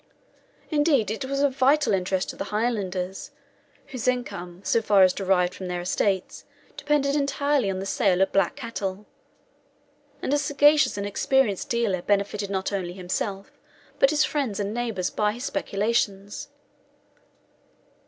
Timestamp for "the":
2.35-2.45, 7.77-7.85